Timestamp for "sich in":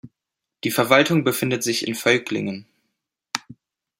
1.61-1.93